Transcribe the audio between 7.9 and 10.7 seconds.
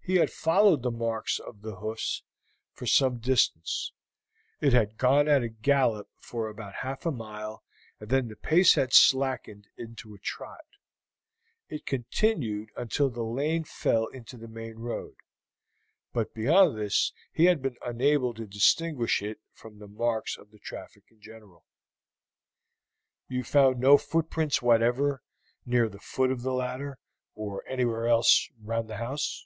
and then the pace had slackened into a trot.